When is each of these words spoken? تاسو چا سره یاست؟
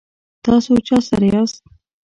تاسو 0.45 0.71
چا 0.87 0.97
سره 1.07 1.27
یاست؟ 1.33 1.57